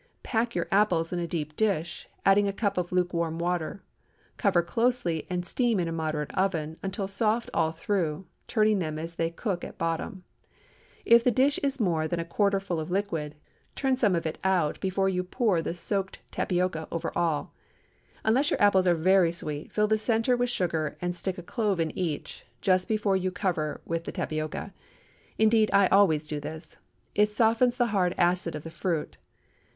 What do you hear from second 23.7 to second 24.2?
with the